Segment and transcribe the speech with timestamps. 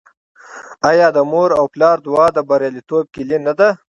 [0.89, 3.69] آیا د مور او پلار دعا د بریالیتوب کیلي نه ده؟